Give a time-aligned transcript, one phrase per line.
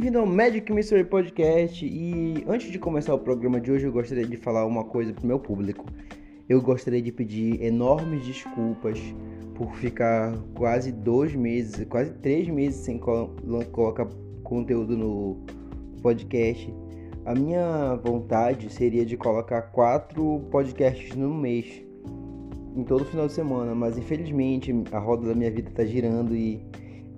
[0.00, 1.84] bem-vindo ao Magic Mystery Podcast.
[1.84, 5.26] E antes de começar o programa de hoje, eu gostaria de falar uma coisa pro
[5.26, 5.84] meu público.
[6.48, 8.98] Eu gostaria de pedir enormes desculpas
[9.54, 14.08] por ficar quase dois meses, quase três meses sem colocar
[14.42, 15.44] conteúdo no
[16.00, 16.72] podcast.
[17.26, 21.84] A minha vontade seria de colocar quatro podcasts no mês,
[22.74, 26.69] em todo final de semana, mas infelizmente a roda da minha vida está girando e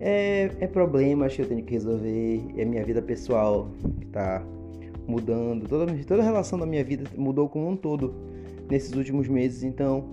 [0.03, 3.69] é, é problemas que eu tenho que resolver, é minha vida pessoal
[4.01, 4.45] que tá
[5.07, 8.13] mudando, toda, toda a relação da minha vida mudou como um todo
[8.69, 10.05] nesses últimos meses, então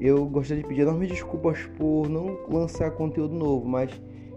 [0.00, 3.92] eu gostaria de pedir enormes desculpas por não lançar conteúdo novo, mas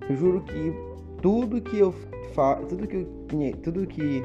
[0.07, 0.71] eu juro que
[1.19, 1.91] tudo que eu
[2.33, 4.21] faço, tudo que eu tinha, tudo que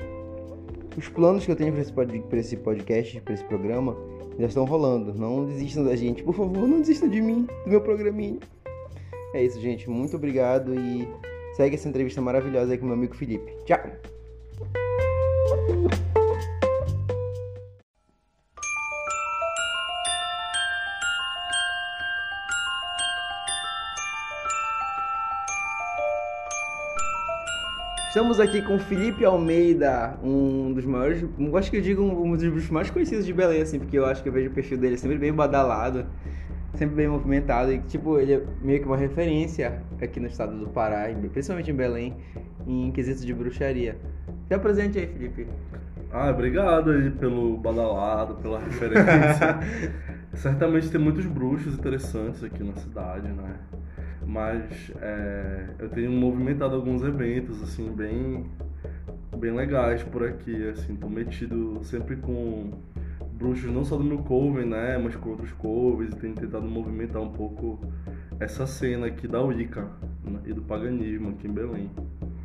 [0.94, 3.96] os planos que eu tenho para esse, podcast, para esse programa,
[4.38, 5.14] já estão rolando.
[5.14, 8.38] Não desistam da gente, por favor, não desistam de mim, do meu programinho.
[9.36, 9.90] É isso, gente.
[9.90, 11.06] Muito obrigado e
[11.56, 13.52] segue essa entrevista maravilhosa aí com meu amigo Felipe.
[13.66, 13.78] Tchau!
[28.08, 31.22] Estamos aqui com Felipe Almeida, um dos maiores,
[31.56, 34.30] acho que eu digo um dos mais conhecidos de Belém, assim, porque eu acho que
[34.30, 36.06] eu vejo o perfil dele sempre bem badalado
[36.74, 40.68] sempre bem movimentado e tipo ele é meio que uma referência aqui no estado do
[40.68, 42.14] Pará, principalmente em Belém,
[42.66, 43.96] em quesitos de bruxaria.
[44.48, 45.46] Se apresente aí, Felipe.
[46.12, 49.58] Ah, obrigado aí pelo badalado, pela referência.
[50.34, 53.56] Certamente tem muitos bruxos interessantes aqui na cidade, né?
[54.24, 58.46] Mas é, eu tenho movimentado alguns eventos, assim, bem,
[59.36, 62.72] bem legais por aqui, assim, tô metido sempre com
[63.36, 67.22] bruxos não só do meu coven, né, mas com outros covens, e tem tentado movimentar
[67.22, 67.78] um pouco
[68.40, 69.88] essa cena aqui da Wicca
[70.24, 71.90] né, e do paganismo aqui em Belém.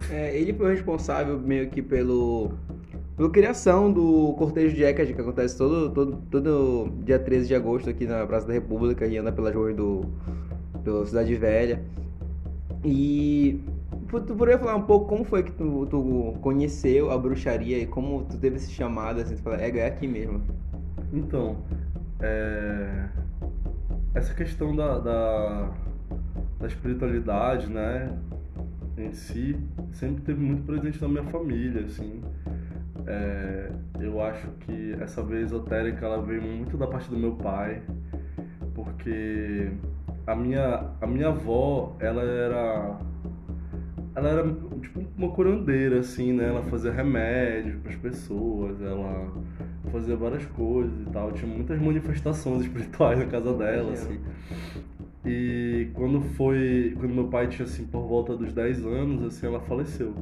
[0.09, 2.51] É, ele foi responsável meio que pelo
[3.15, 7.89] pela criação do cortejo de Hecate, que acontece todo, todo, todo dia 13 de agosto
[7.89, 10.05] aqui na Praça da República e anda pelas ruas do,
[10.83, 11.83] do Cidade Velha.
[12.83, 13.61] E
[14.09, 18.23] tu poderia falar um pouco como foi que tu, tu conheceu a bruxaria e como
[18.23, 20.41] tu teve esse chamado, assim, tu fala, é, é aqui mesmo.
[21.11, 21.63] Então,
[22.19, 23.09] é...
[24.13, 25.71] essa questão da, da,
[26.59, 28.17] da espiritualidade, né,
[28.97, 29.57] em si,
[29.91, 32.21] sempre teve muito presente na minha família, assim.
[33.07, 37.81] É, eu acho que essa veia esotérica ela veio muito da parte do meu pai,
[38.75, 39.71] porque
[40.27, 42.97] a minha, a minha avó, ela era
[44.15, 44.43] ela era
[44.81, 46.47] tipo uma curandeira assim, né?
[46.49, 49.31] Ela fazia remédios para as pessoas, ela
[49.91, 51.31] fazia várias coisas e tal.
[51.31, 54.19] Tinha muitas manifestações espirituais na casa dela, assim.
[55.25, 56.95] E quando foi.
[56.99, 60.13] Quando meu pai tinha assim por volta dos 10 anos, assim, ela faleceu.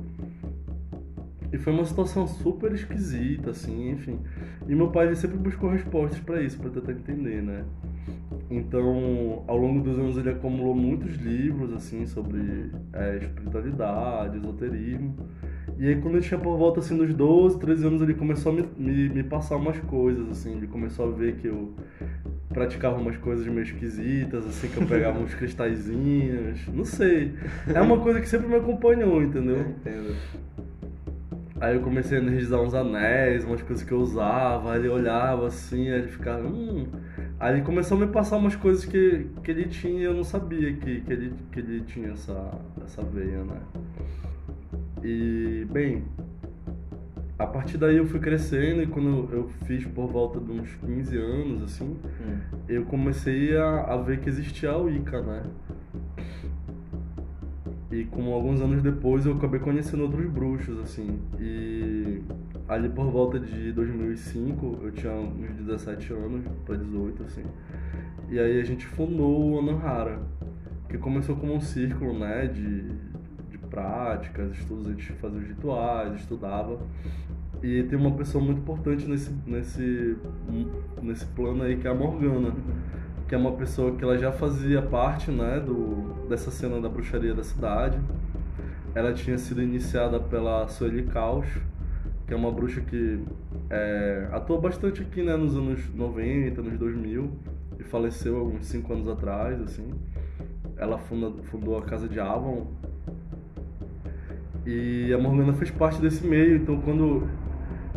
[1.51, 4.19] E foi uma situação super esquisita, assim, enfim.
[4.67, 7.65] E meu pai ele sempre buscou respostas para isso, para tentar entender, né?
[8.49, 15.15] Então, ao longo dos anos ele acumulou muitos livros, assim, sobre é, espiritualidade, esoterismo.
[15.77, 18.55] E aí quando eu tinha por volta, assim, dos 12, 13 anos, ele começou a
[18.55, 20.57] me, me, me passar umas coisas, assim.
[20.57, 21.75] Ele começou a ver que eu
[22.49, 27.35] praticava umas coisas meio esquisitas, assim, que eu pegava uns cristalzinhos, não sei.
[27.73, 29.61] É uma coisa que sempre me acompanhou, entendeu?
[29.61, 30.15] Entendo.
[31.61, 35.47] Aí eu comecei a energizar uns anéis, umas coisas que eu usava, aí ele olhava
[35.47, 36.87] assim, aí ele ficava, hum.
[37.39, 40.25] Aí ele começou a me passar umas coisas que, que ele tinha e eu não
[40.25, 42.51] sabia que, que, ele, que ele tinha essa,
[42.83, 43.61] essa veia, né?
[45.01, 46.03] E, bem,
[47.37, 51.17] a partir daí eu fui crescendo e quando eu fiz por volta de uns 15
[51.17, 52.39] anos, assim, hum.
[52.67, 55.43] eu comecei a, a ver que existia a Wicca, né?
[57.89, 61.19] E como alguns anos depois eu acabei conhecendo outros bruxos, assim.
[61.39, 62.21] E
[62.69, 67.43] ali por volta de 2005, eu tinha uns 17 anos para 18, assim.
[68.29, 70.19] E aí a gente fundou o Anahara,
[70.87, 72.83] que começou como um círculo, né, de,
[73.49, 76.79] de práticas, estudos, a gente fazia os rituais, estudava.
[77.61, 80.15] E tem uma pessoa muito importante nesse, nesse,
[81.01, 82.53] nesse plano aí, que é a Morgana
[83.27, 87.31] que é uma pessoa que ela já fazia parte né, do, dessa cena da bruxaria
[87.31, 87.99] da cidade.
[88.95, 91.45] Ela tinha sido iniciada pela Sueli Caos,
[92.29, 93.23] que é uma bruxa que
[93.71, 97.31] é, atuou bastante aqui né, nos anos 90, nos 2000,
[97.79, 99.59] e faleceu alguns 5 anos atrás.
[99.59, 99.89] assim.
[100.77, 102.67] Ela funda, fundou a Casa de Avon.
[104.63, 107.27] E a Morgana fez parte desse meio, então quando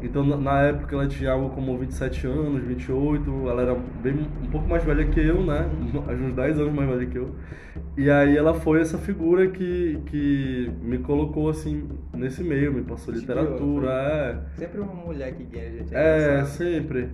[0.03, 3.49] Então, na época, ela tinha algo como 27 anos, 28.
[3.49, 5.69] Ela era bem, um pouco mais velha que eu, né?
[5.81, 7.35] Uns 10 anos mais velha que eu.
[7.97, 12.73] E aí ela foi essa figura que, que me colocou, assim, nesse meio.
[12.73, 14.59] Me passou literatura, é...
[14.59, 15.95] Sempre uma mulher que ganha, gente.
[15.95, 17.09] É, é sempre.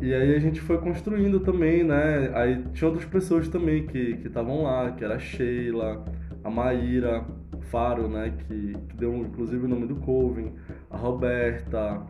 [0.00, 2.30] E aí a gente foi construindo também, né?
[2.34, 6.02] Aí tinha outras pessoas também que estavam lá, que era a Sheila,
[6.42, 7.26] a Maíra
[7.70, 8.32] Faro, né?
[8.38, 10.52] Que, que deu inclusive o nome do Coven,
[10.90, 12.02] a Roberta,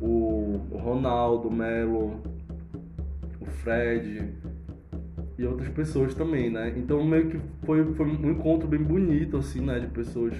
[0.00, 2.20] o, Ronaldo Melo,
[3.40, 4.32] o Fred
[5.36, 6.72] e outras pessoas também, né?
[6.76, 9.80] Então meio que foi, foi um encontro bem bonito, assim, né?
[9.80, 10.34] De pessoas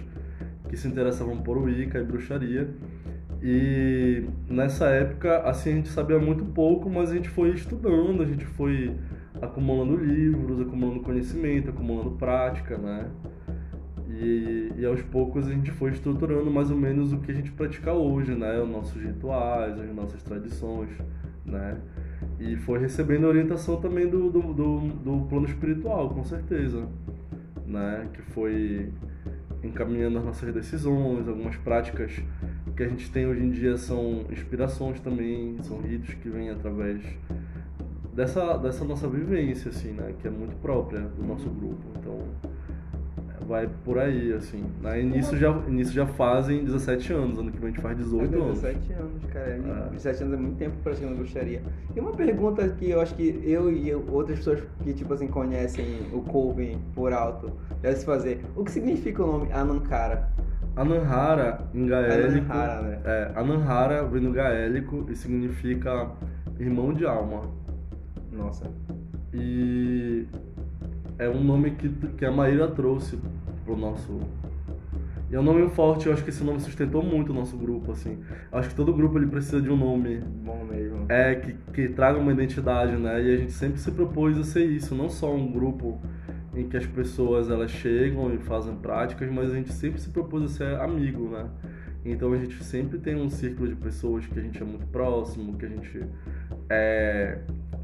[0.68, 2.68] que se interessavam por Wicca e bruxaria.
[3.42, 8.26] E nessa época, assim, a gente sabia muito pouco, mas a gente foi estudando, a
[8.26, 8.94] gente foi
[9.40, 13.10] acumulando livros, acumulando conhecimento, acumulando prática, né?
[14.20, 17.50] E, e aos poucos a gente foi estruturando mais ou menos o que a gente
[17.52, 18.60] pratica hoje, né?
[18.60, 20.90] Os nossos rituais, as nossas tradições,
[21.42, 21.78] né?
[22.38, 26.86] E foi recebendo orientação também do, do, do, do plano espiritual, com certeza,
[27.66, 28.08] né?
[28.12, 28.92] Que foi
[29.64, 32.12] encaminhando as nossas decisões, algumas práticas
[32.76, 37.02] que a gente tem hoje em dia são inspirações também, são ritos que vêm através
[38.14, 40.14] dessa, dessa nossa vivência, assim, né?
[40.18, 41.82] Que é muito própria do nosso grupo.
[41.98, 42.18] Então,
[43.50, 44.64] vai por aí, assim.
[44.80, 45.02] Né?
[45.02, 48.38] Nisso já, nisso já fazem 17 anos, ano que vem a gente faz 18 é,
[48.38, 48.60] anos.
[48.60, 49.46] 17 anos, cara.
[49.48, 49.90] É.
[49.90, 51.60] 17 anos é muito tempo pra cima gostaria.
[51.94, 55.84] E uma pergunta que eu acho que eu e outras pessoas que, tipo assim, conhecem
[56.12, 57.50] o Coven por alto,
[57.82, 58.40] deve se fazer.
[58.54, 60.28] O que significa o nome Anankara?
[60.76, 62.52] Ananhara, em gaélico.
[62.52, 63.00] Ananhara, né?
[63.04, 66.08] É, Ananhara vem no gaélico e significa
[66.56, 67.50] irmão de alma.
[68.32, 68.70] Nossa.
[69.34, 70.28] E
[71.20, 73.18] é um nome que, que a Maíra trouxe
[73.70, 74.18] pro nosso.
[75.30, 77.92] E é um nome forte, eu acho que esse nome sustentou muito o nosso grupo,
[77.92, 78.18] assim.
[78.50, 80.18] Eu acho que todo grupo ele precisa de um nome.
[80.18, 81.06] Bom mesmo.
[81.08, 83.22] É, que, que traga uma identidade, né?
[83.22, 86.00] E a gente sempre se propôs a ser isso, não só um grupo
[86.52, 90.42] em que as pessoas elas chegam e fazem práticas, mas a gente sempre se propôs
[90.42, 91.48] a ser amigo, né?
[92.04, 95.56] Então a gente sempre tem um círculo de pessoas que a gente é muito próximo,
[95.56, 96.02] que a gente
[96.68, 97.38] é,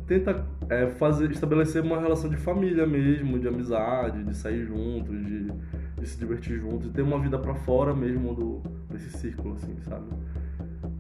[0.06, 5.52] tenta é, fazer, estabelecer uma relação de família mesmo, de amizade, de sair juntos, de,
[5.98, 9.76] de se divertir juntos, de ter uma vida para fora mesmo do, desse círculo, assim,
[9.80, 10.06] sabe?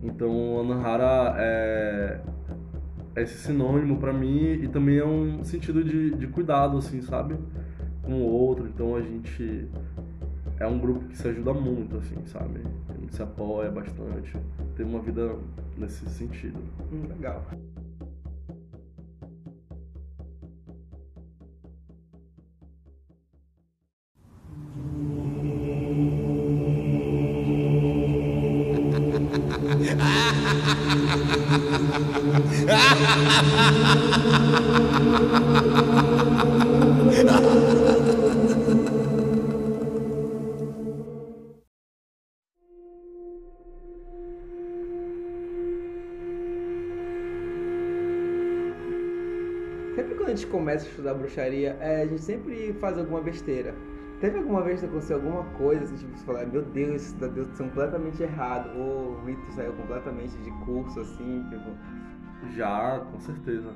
[0.02, 2.20] Então, Anahara é,
[3.14, 7.36] é esse sinônimo para mim e também é um sentido de, de cuidado, assim, sabe?
[8.02, 8.66] Com o outro.
[8.66, 9.68] Então, a gente
[10.58, 12.60] é um grupo que se ajuda muito, assim, sabe?
[12.88, 14.36] A gente se apoia bastante.
[14.76, 15.36] Tem uma vida
[15.76, 16.58] nesse sentido.
[16.92, 17.44] Hum, legal.
[50.46, 53.74] Gente começa a estudar bruxaria, é, a gente sempre faz alguma besteira.
[54.20, 57.26] Teve alguma vez que aconteceu alguma coisa, assim, tipo, você falar, meu Deus, isso tá
[57.26, 61.70] deu completamente errado, ou o rito saiu completamente de curso, assim, tipo...
[62.54, 63.70] Já, com certeza.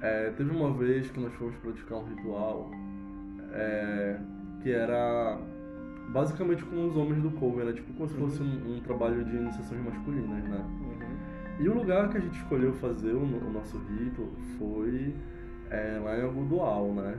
[0.00, 2.70] É, teve uma vez que nós fomos praticar um ritual
[3.52, 4.18] é,
[4.62, 5.38] que era
[6.08, 9.36] basicamente com os homens do cover, era tipo como se fosse um, um trabalho de
[9.36, 10.64] iniciações masculinas, né?
[10.80, 11.64] Uhum.
[11.64, 15.14] E o lugar que a gente escolheu fazer o, o nosso rito foi
[15.70, 17.16] é, lá em Agudoal, né?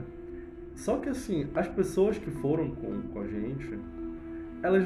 [0.74, 3.78] Só que assim, as pessoas que foram com, com a gente,
[4.62, 4.84] elas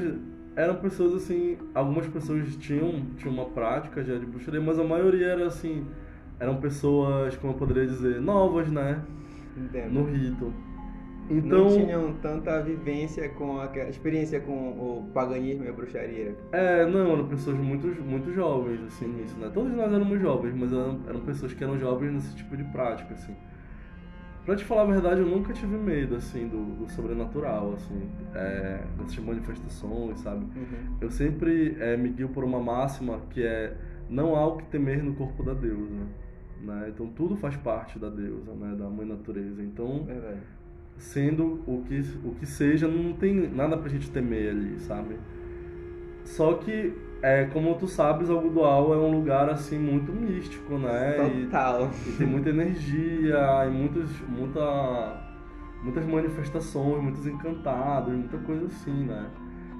[0.55, 5.27] eram pessoas assim, algumas pessoas tinham, tinham uma prática já de bruxaria, mas a maioria
[5.27, 5.85] era assim,
[6.39, 9.01] eram pessoas, como eu poderia dizer, novas, né?
[9.57, 9.91] Entendo.
[9.91, 10.53] No rito.
[11.29, 16.35] Então, Não tinham tanta vivência com a experiência com o paganismo e a bruxaria.
[16.51, 19.49] É, não, eram pessoas muito, muito jovens, assim, nisso, né?
[19.53, 23.13] Todos nós éramos jovens, mas eram, eram pessoas que eram jovens nesse tipo de prática,
[23.13, 23.33] assim.
[24.45, 28.83] Pra te falar a verdade, eu nunca tive medo, assim, do, do sobrenatural, assim, é,
[28.97, 30.43] dessas manifestações, sabe?
[30.43, 30.97] Uhum.
[30.99, 33.75] Eu sempre é, me guio por uma máxima que é
[34.09, 36.05] não há o que temer no corpo da deusa,
[36.61, 36.87] né?
[36.89, 38.75] Então tudo faz parte da deusa, né?
[38.75, 39.61] Da mãe natureza.
[39.63, 40.39] Então, Verdade.
[40.97, 45.17] sendo o que, o que seja, não tem nada pra gente temer ali, sabe?
[46.25, 46.93] Só que,
[47.23, 51.15] é, como tu sabes, Algodoal é um lugar, assim, muito místico, né?
[51.25, 51.89] E- Total.
[52.05, 55.21] e tem muita energia, e muitas, muita,
[55.81, 59.25] muitas manifestações, muitos encantados, muita coisa assim, né?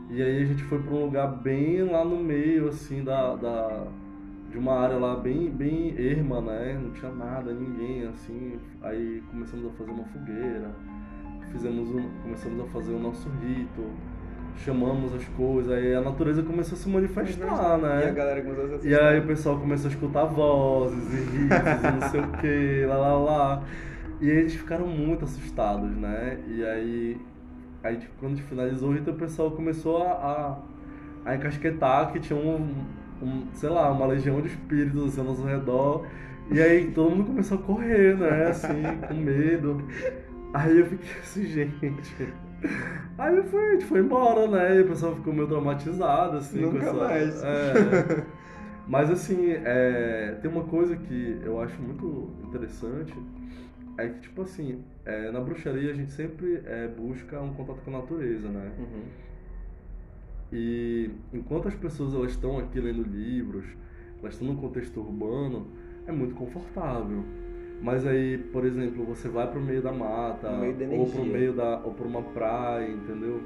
[0.09, 3.87] E aí a gente foi para um lugar bem lá no meio, assim, da, da,
[4.49, 6.79] de uma área lá bem, bem erma, né?
[6.81, 8.57] Não tinha nada, ninguém, assim.
[8.81, 10.71] Aí começamos a fazer uma fogueira,
[11.51, 13.83] fizemos um, começamos a fazer o nosso rito,
[14.57, 18.05] chamamos as coisas, aí a natureza começou a se manifestar, né?
[18.05, 21.17] E a galera começou a se E aí o pessoal começou a escutar vozes e
[21.17, 23.63] ritos e não sei o que, lá lá lá.
[24.21, 26.39] E aí eles ficaram muito assustados, né?
[26.47, 27.17] E aí,
[27.83, 30.11] aí tipo, quando finalizou o rito, o pessoal começou a,
[31.25, 32.85] a, a encasquetar que tinha um,
[33.21, 36.05] um, sei lá, uma legião de espíritos assim, ao nosso redor.
[36.51, 38.47] E aí todo mundo começou a correr, né?
[38.47, 39.83] Assim, com medo.
[40.53, 42.33] Aí eu fiquei assim, gente.
[43.17, 44.77] Aí eu fui, a gente foi embora, né?
[44.77, 46.61] E o pessoal ficou meio traumatizado, assim.
[46.61, 47.43] Nunca essa- mais.
[47.43, 48.25] É.
[48.87, 53.13] Mas assim, é, tem uma coisa que eu acho muito interessante,
[53.97, 57.95] é que, tipo assim, é, na bruxaria a gente sempre é, busca um contato com
[57.95, 58.71] a natureza, né?
[58.77, 59.03] Uhum.
[60.51, 63.65] E enquanto as pessoas elas estão aqui lendo livros,
[64.21, 65.67] elas estão num contexto urbano,
[66.05, 67.23] é muito confortável.
[67.83, 71.81] Mas aí, por exemplo, você vai pro meio da mata, meio ou pro meio da,
[71.83, 73.41] ou pra uma praia, entendeu?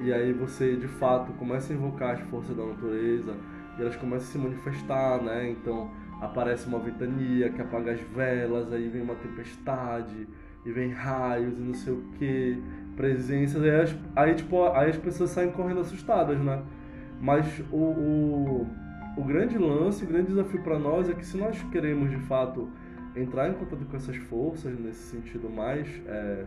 [0.00, 3.36] E aí você, de fato, começa a invocar as forças da natureza
[3.78, 5.48] e elas começam a se manifestar, né?
[5.48, 5.88] Então
[6.20, 10.26] aparece uma ventania que apaga as velas, aí vem uma tempestade,
[10.66, 12.60] e vem raios e não sei o que,
[12.96, 16.62] presenças, aí, as, aí, tipo, aí as pessoas saem correndo assustadas, né?
[17.20, 18.66] Mas o, o,
[19.16, 22.68] o grande lance, o grande desafio para nós é que se nós queremos de fato
[23.14, 26.44] entrar em contato com essas forças nesse sentido mais é,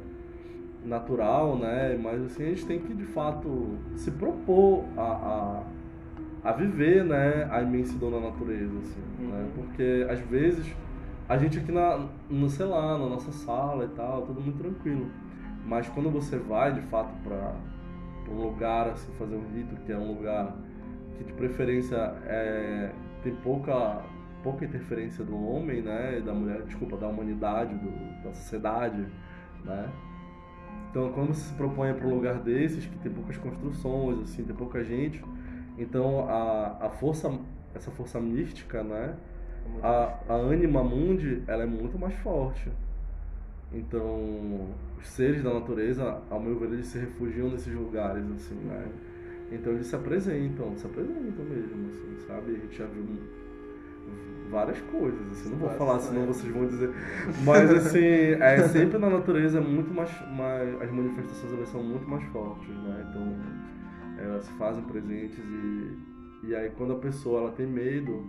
[0.84, 1.98] natural, né?
[2.02, 5.64] Mas assim, a gente tem que de fato se propor a,
[6.44, 7.48] a, a viver, né?
[7.52, 9.40] A imensidão da natureza, assim, né?
[9.40, 9.52] Uhum.
[9.56, 10.76] Porque às vezes
[11.28, 15.10] a gente aqui na, no, sei lá, na nossa sala e tal, tudo muito tranquilo.
[15.66, 17.56] Mas quando você vai de fato para
[18.30, 20.56] um lugar assim fazer um rito que é um lugar
[21.18, 21.96] que de preferência
[22.26, 22.92] é,
[23.24, 24.04] tem pouca
[24.46, 29.04] pouca interferência do homem, né, da mulher, desculpa, da humanidade, do, da sociedade,
[29.64, 29.92] né?
[30.92, 34.56] Então, quando você se propõe para um lugar desses que tem poucas construções, assim, tem
[34.56, 35.22] pouca gente,
[35.80, 37.36] então a, a força,
[37.74, 39.16] essa força mística, né,
[39.82, 42.70] a, a anima mundi, ela é muito mais forte.
[43.74, 44.70] Então,
[45.02, 48.88] os seres da natureza, ao meu ver, eles se refugiam nesses lugares, assim, né?
[49.52, 52.56] Então eles se apresentam, se apresentam mesmo, assim, sabe?
[52.56, 53.04] A gente já viu
[54.50, 56.90] várias coisas, assim, não vou falar, senão vocês vão dizer.
[57.44, 58.06] Mas assim,
[58.40, 63.06] é sempre na natureza muito mais, mais as manifestações elas são muito mais fortes, né?
[63.10, 63.36] Então
[64.18, 65.98] elas se fazem presentes e,
[66.44, 68.26] e aí quando a pessoa ela tem medo,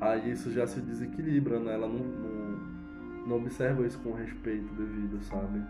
[0.00, 1.74] aí isso já se desequilibra, né?
[1.74, 5.62] Ela não, não, não observa isso com respeito devido, sabe?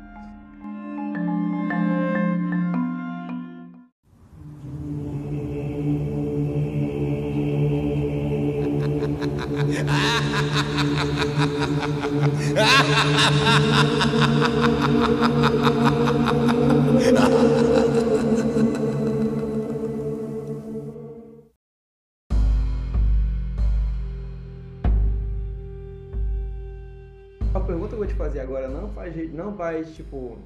[27.54, 30.38] A pergunta que eu vou te fazer agora não faz, não faz tipo,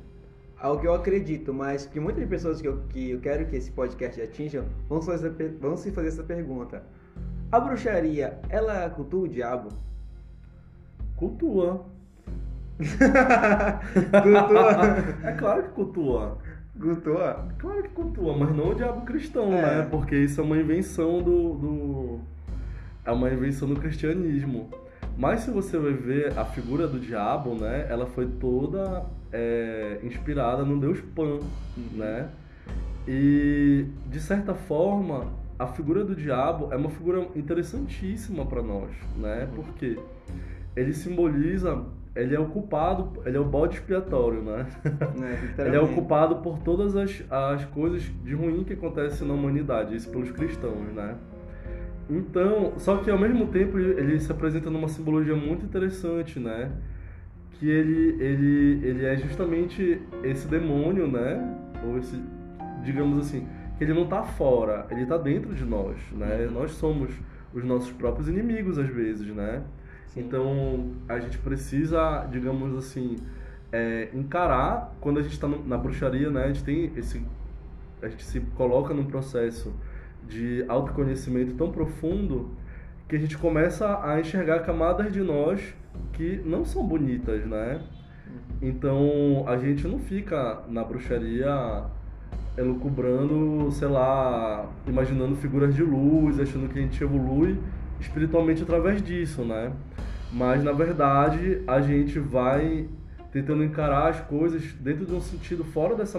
[0.56, 3.70] ao que eu acredito, mas que muitas pessoas que eu, que eu quero que esse
[3.72, 5.30] podcast atinjam vão, fazer,
[5.60, 6.84] vão se fazer essa pergunta.
[7.50, 9.70] A bruxaria, ela cultua o diabo?
[11.16, 11.84] Cultua.
[14.22, 14.96] Cultua?
[15.24, 16.38] É claro que cultua.
[16.80, 17.48] cultua?
[17.58, 19.60] Claro que cultua, mas não o diabo cristão, É.
[19.78, 19.88] né?
[19.90, 22.20] Porque isso é uma invenção do, do.
[23.04, 24.68] É uma invenção do cristianismo.
[25.16, 27.86] Mas se você vai ver a figura do diabo, né?
[27.90, 31.40] Ela foi toda é, inspirada no deus Pan,
[31.92, 32.28] né?
[33.06, 35.26] E de certa forma,
[35.58, 39.48] a figura do diabo é uma figura interessantíssima para nós, né?
[39.54, 39.98] Porque
[40.76, 41.84] ele simboliza,
[42.14, 44.66] ele é o culpado, ele é o bode expiatório, né?
[45.16, 49.94] Né, Ele é ocupado por todas as, as coisas de ruim que acontecem na humanidade,
[49.94, 51.16] isso pelos cristãos, né?
[52.08, 56.72] Então, só que ao mesmo tempo ele, se apresenta numa simbologia muito interessante, né?
[57.52, 61.56] Que ele, ele, ele é justamente esse demônio, né?
[61.86, 62.20] Ou esse,
[62.82, 63.46] digamos assim,
[63.78, 66.48] que ele não tá fora, ele tá dentro de nós, né?
[66.52, 67.12] Nós somos
[67.54, 69.62] os nossos próprios inimigos às vezes, né?
[70.10, 70.20] Sim.
[70.20, 73.16] Então a gente precisa, digamos assim,
[73.72, 76.44] é, encarar quando a gente está na bruxaria, né?
[76.44, 77.24] A gente tem esse,
[78.02, 79.72] a gente se coloca num processo
[80.28, 82.50] de autoconhecimento tão profundo
[83.08, 85.74] que a gente começa a enxergar camadas de nós
[86.12, 87.82] que não são bonitas, né?
[88.60, 91.84] Então a gente não fica na bruxaria
[92.56, 97.58] elucubrando, sei lá, imaginando figuras de luz, achando que a gente evolui
[98.00, 99.72] espiritualmente através disso, né?
[100.32, 102.88] Mas na verdade a gente vai
[103.32, 106.18] tentando encarar as coisas dentro de um sentido fora dessa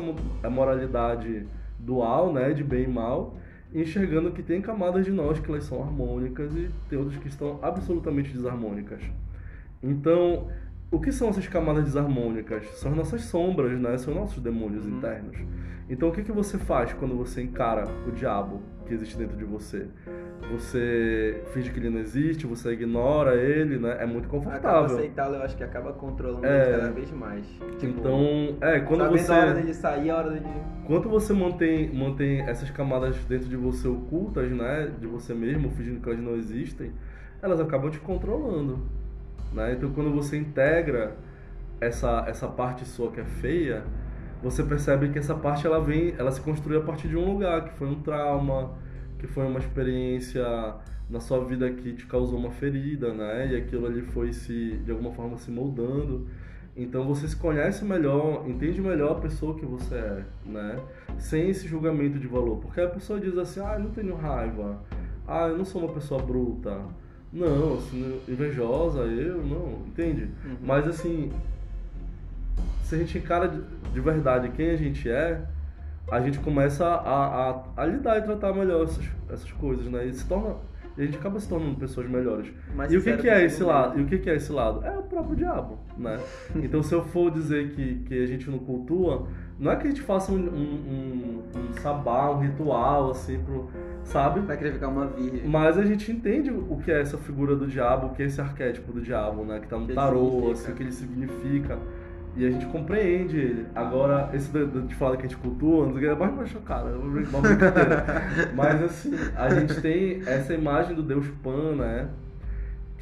[0.50, 1.46] moralidade
[1.78, 3.36] dual, né, de bem e mal,
[3.74, 7.60] enxergando que tem camadas de nós que elas são harmônicas e tem outras que estão
[7.62, 9.02] absolutamente desarmônicas.
[9.82, 10.48] Então,
[10.92, 12.66] o que são essas camadas desarmônicas?
[12.76, 13.98] São as nossas sombras, né?
[13.98, 14.98] São nossos demônios uhum.
[14.98, 15.38] internos.
[15.90, 19.46] Então, o que, que você faz quando você encara o diabo que existe dentro de
[19.46, 19.88] você?
[20.52, 23.98] Você finge que ele não existe, você ignora ele, né?
[24.00, 24.70] É muito confortável.
[24.70, 26.70] Acaba aceitá-lo, eu acho que acaba controlando é...
[26.70, 27.46] ele cada vez mais.
[27.78, 29.32] Tipo, então, é, quando você...
[29.32, 30.46] a hora dele sair, a hora dele...
[30.86, 34.92] Quando você mantém, mantém essas camadas dentro de você ocultas, né?
[35.00, 36.92] De você mesmo, fingindo que elas não existem,
[37.42, 38.80] elas acabam te controlando.
[39.51, 39.74] Né?
[39.74, 41.15] Então, quando você integra
[41.79, 43.84] essa, essa parte sua que é feia,
[44.41, 47.65] você percebe que essa parte ela vem, ela se construiu a partir de um lugar,
[47.65, 48.72] que foi um trauma,
[49.20, 50.43] que foi uma experiência
[51.10, 53.51] na sua vida que te causou uma ferida, né?
[53.51, 56.27] E aquilo ali foi se, de alguma forma, se moldando.
[56.75, 60.79] Então você se conhece melhor, entende melhor a pessoa que você é, né?
[61.17, 62.58] Sem esse julgamento de valor.
[62.58, 64.81] Porque a pessoa diz assim, ah, eu não tenho raiva,
[65.27, 66.81] ah, eu não sou uma pessoa bruta,
[67.34, 70.24] não, assim, invejosa, eu não, entende?
[70.46, 70.58] Uhum.
[70.64, 71.32] Mas assim,
[72.84, 73.62] se a gente encara de,
[73.94, 75.42] de, verdade quem a gente é,
[76.12, 80.06] a gente começa a, a, a lidar e tratar melhor essas, essas coisas, né?
[80.06, 80.56] E se torna.
[80.98, 82.52] A gente acaba se tornando pessoas melhores.
[82.76, 83.98] Mas e o que, que é esse lado?
[83.98, 84.86] E o que, que é esse lado?
[84.86, 86.20] É o próprio diabo, né?
[86.62, 89.26] então se eu for dizer que, que a gente não cultua,
[89.58, 93.70] não é que a gente faça um, um, um, um sabá, um ritual, assim, pro,
[94.03, 94.39] sabe?
[94.41, 95.48] Vai querer ficar uma virgem.
[95.48, 98.39] Mas a gente entende o que é essa figura do diabo, o que é esse
[98.41, 99.60] arquétipo do diabo, né?
[99.60, 101.77] Que tá no que tarô, assim, o que ele significa.
[102.36, 103.65] E a gente compreende ele.
[103.75, 106.91] Agora, esse de, de falar que a gente cultua, não sei é mais chocar, né?
[106.96, 108.24] Uma brincadeira.
[108.55, 112.10] Mas assim, a gente tem essa imagem do Deus Pan, né?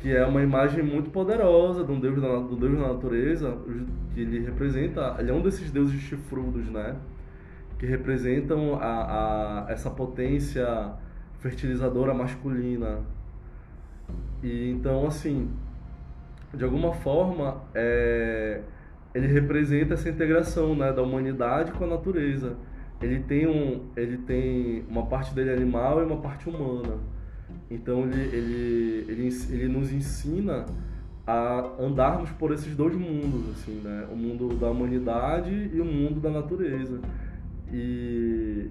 [0.02, 3.58] que é uma imagem muito poderosa de um deus da, do deus da natureza,
[4.14, 6.96] que ele representa, ele é um desses deuses chifrudos, né?
[7.80, 10.94] Que representam a, a essa potência
[11.40, 13.00] fertilizadora masculina.
[14.44, 15.50] E então, assim,
[16.54, 18.62] de alguma forma, é,
[19.14, 22.56] ele representa essa integração, né, da humanidade com a natureza.
[23.02, 26.98] Ele tem um, ele tem uma parte dele animal e uma parte humana.
[27.72, 30.66] Então ele, ele, ele, ele nos ensina
[31.26, 34.08] a andarmos por esses dois mundos, assim, né?
[34.12, 37.00] O mundo da humanidade e o mundo da natureza.
[37.72, 38.70] E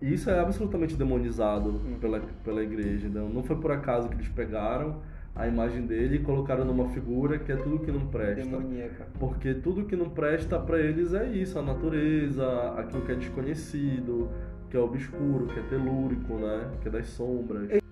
[0.00, 3.06] isso é absolutamente demonizado pela, pela igreja.
[3.06, 5.00] Então, não foi por acaso que eles pegaram
[5.34, 8.44] a imagem dele e colocaram numa figura que é tudo que não presta.
[8.44, 9.06] Demoníaca.
[9.18, 14.28] Porque tudo que não presta para eles é isso, a natureza, aquilo que é desconhecido,
[14.68, 16.70] que é obscuro, que é telúrico, né?
[16.82, 17.82] Que é das sombras.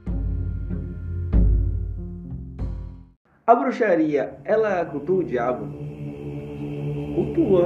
[3.46, 5.66] A bruxaria, ela cultua o diabo?
[7.14, 7.64] Cultua.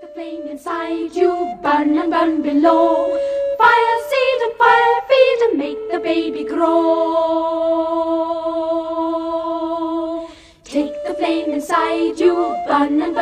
[0.00, 1.30] The flame inside you
[1.62, 3.16] burn and burn below.
[3.58, 6.80] Fire seed and fire feed and make the baby grow.
[10.64, 12.34] Take the flame inside you,
[12.66, 13.19] burn and burn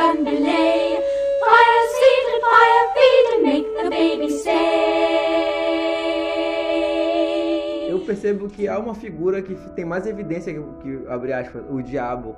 [8.29, 12.37] percebo que há uma figura que tem mais evidência que, que abre aspas, o diabo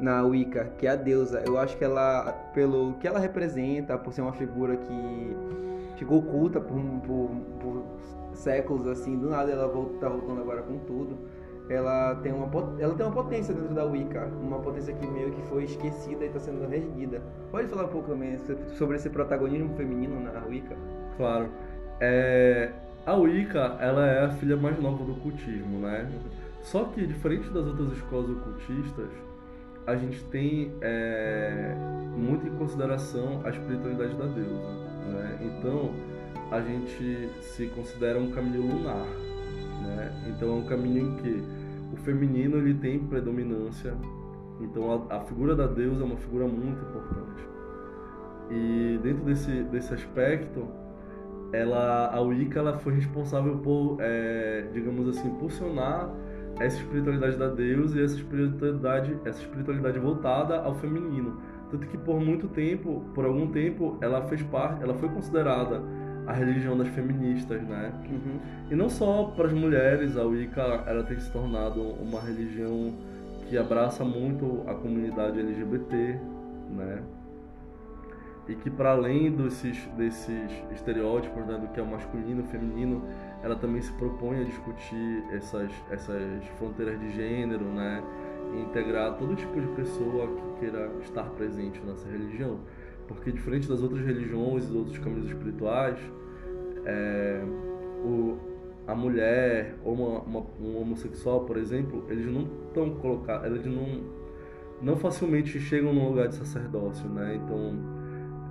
[0.00, 1.42] na Wicca, que é a deusa.
[1.46, 5.36] Eu acho que ela, pelo que ela representa, por ser uma figura que
[5.96, 7.84] ficou oculta por, por, por
[8.34, 11.18] séculos, assim, do nada ela volta, tá voltando agora com tudo
[11.68, 15.40] ela tem uma ela tem uma potência dentro da Wicca, uma potência que meio que
[15.42, 17.22] foi esquecida e está sendo reerguida.
[17.50, 18.36] Pode falar um pouco também
[18.76, 20.76] sobre esse protagonismo feminino na Wicca?
[21.16, 21.48] Claro.
[22.00, 22.72] É,
[23.04, 26.08] a Wicca, ela é a filha mais nova do ocultismo, né?
[26.62, 29.08] Só que diferente das outras escolas ocultistas,
[29.86, 31.74] a gente tem é,
[32.16, 34.68] muito em consideração a espiritualidade da deusa,
[35.08, 35.38] né?
[35.42, 35.90] Então
[36.52, 39.06] a gente se considera um caminho lunar,
[39.82, 40.12] né?
[40.28, 41.42] Então é um caminho em que
[41.92, 43.94] o feminino ele tem predominância.
[44.60, 47.42] Então a, a figura da deusa é uma figura muito importante.
[48.50, 50.68] E dentro desse, desse aspecto,
[51.52, 56.10] ela, a Wicca ela foi responsável por, é, digamos assim, impulsionar
[56.58, 61.40] essa espiritualidade da deusa e essa espiritualidade, essa espiritualidade voltada ao feminino.
[61.70, 65.82] Tanto que por muito tempo, por algum tempo, ela fez parte, ela foi considerada
[66.26, 67.92] a religião das feministas, né?
[68.08, 68.38] Uhum.
[68.70, 72.92] E não só para as mulheres, a Wicca ela tem se tornado uma religião
[73.48, 76.18] que abraça muito a comunidade LGBT,
[76.70, 77.02] né?
[78.48, 83.02] E que para além desses, desses estereótipos né, do que é o masculino, o feminino,
[83.42, 88.02] ela também se propõe a discutir essas, essas fronteiras de gênero, né?
[88.52, 92.58] E integrar todo tipo de pessoa que queira estar presente nessa religião.
[93.06, 95.98] Porque diferente das outras religiões e outros caminhos espirituais,
[96.84, 97.42] é,
[98.04, 98.38] o,
[98.86, 104.02] a mulher ou uma, uma, um homossexual, por exemplo, eles não estão colocados, eles não,
[104.80, 107.36] não facilmente chegam no lugar de sacerdócio, né?
[107.36, 107.91] Então,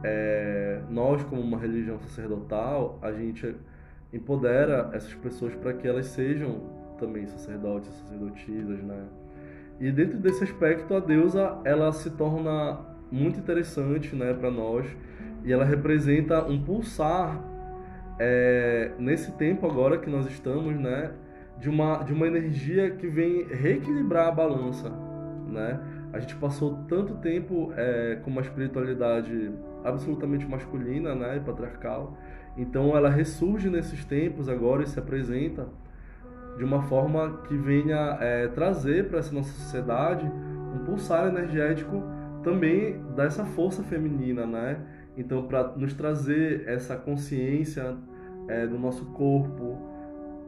[0.04, 3.56] é, nós como uma religião sacerdotal, a gente
[4.14, 6.62] empodera essas pessoas para que elas sejam
[7.00, 9.04] também sacerdotes, sacerdotisas, né?
[9.80, 12.80] E dentro desse aspecto, a deusa ela se torna
[13.12, 14.86] muito interessante, né, para nós,
[15.44, 17.44] e ela representa um pulsar
[18.20, 21.12] é, nesse tempo agora que nós estamos, né,
[21.58, 24.90] de uma, de uma energia que vem reequilibrar a balança,
[25.48, 25.80] né?
[26.14, 29.52] A gente passou tanto tempo é, com uma espiritualidade
[29.84, 32.18] absolutamente masculina, né, e patriarcal.
[32.58, 35.68] Então ela ressurge nesses tempos agora e se apresenta
[36.58, 40.26] de uma forma que venha é, trazer para essa nossa sociedade
[40.76, 42.04] um pulsar energético
[42.44, 44.80] também dessa força feminina, né?
[45.18, 47.96] Então para nos trazer essa consciência
[48.48, 49.78] é, do nosso corpo,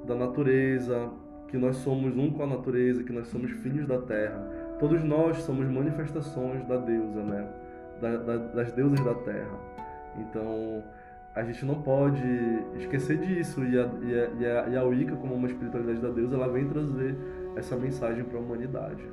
[0.05, 1.09] da natureza,
[1.47, 4.39] que nós somos um com a natureza, que nós somos filhos da terra.
[4.79, 7.47] Todos nós somos manifestações da deusa, né?
[8.01, 9.57] Da, da, das deusas da terra.
[10.17, 10.83] Então,
[11.35, 12.23] a gente não pode
[12.77, 13.63] esquecer disso.
[13.63, 16.47] E a, e a, e a, e a Wicca, como uma espiritualidade da deusa, ela
[16.47, 17.15] vem trazer
[17.55, 19.03] essa mensagem para a humanidade.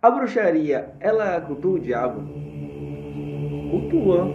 [0.00, 2.22] A bruxaria, ela cultua o diabo?
[3.70, 4.32] Cultua.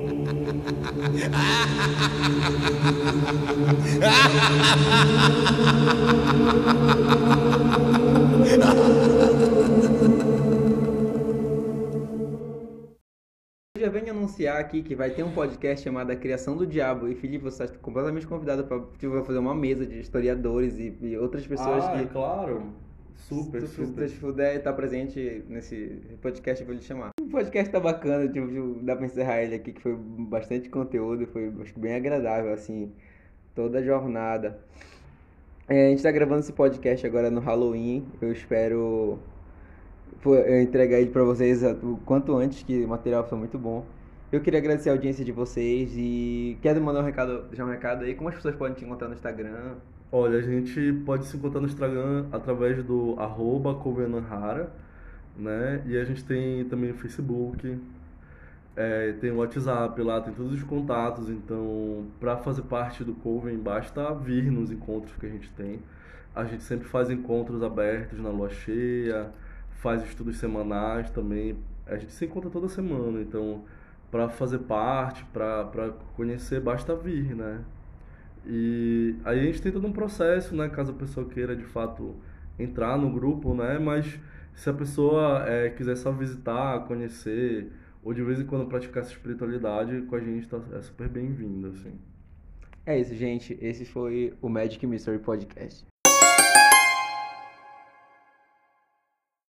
[13.83, 17.09] Já venho anunciar aqui que vai ter um podcast chamado A Criação do Diabo.
[17.09, 21.17] E Felipe, você está completamente convidado para tipo, fazer uma mesa de historiadores e, e
[21.17, 22.05] outras pessoas ah, que.
[22.07, 22.63] claro.
[23.15, 24.09] Super, se, super.
[24.09, 27.09] Se puder estar presente nesse podcast, eu vou lhe chamar.
[27.21, 28.47] O podcast tá bacana, tipo,
[28.81, 32.91] dá pra encerrar ele aqui, que foi bastante conteúdo, foi acho bem agradável, assim,
[33.53, 34.59] toda a jornada.
[35.67, 39.19] É, a gente tá gravando esse podcast agora no Halloween, eu espero
[40.61, 43.85] entregar ele pra vocês o quanto antes, que o material foi muito bom.
[44.31, 48.03] Eu queria agradecer a audiência de vocês e quero mandar um recado, deixar um recado
[48.03, 49.75] aí, como as pessoas podem te encontrar no Instagram,
[50.15, 53.75] Olha, a gente pode se encontrar no Instagram através do arroba
[55.35, 55.81] né?
[55.87, 57.79] E a gente tem também o Facebook,
[58.75, 61.29] é, tem o WhatsApp lá, tem todos os contatos.
[61.31, 65.79] Então, para fazer parte do Coven, basta vir nos encontros que a gente tem.
[66.35, 69.31] A gente sempre faz encontros abertos na lua cheia,
[69.81, 71.57] faz estudos semanais também.
[71.85, 73.63] A gente se encontra toda semana, então
[74.09, 77.63] para fazer parte, para conhecer, basta vir, né?
[78.45, 80.69] E aí a gente tem todo um processo, né?
[80.69, 82.15] Caso a pessoa queira de fato
[82.59, 83.79] entrar no grupo, né?
[83.79, 84.19] Mas
[84.53, 87.71] se a pessoa é, quiser só visitar, conhecer,
[88.03, 91.67] ou de vez em quando praticar essa espiritualidade, com a gente tá, é super bem-vindo,
[91.67, 91.97] assim.
[92.85, 93.57] É isso, gente.
[93.61, 95.85] Esse foi o Magic Mystery Podcast.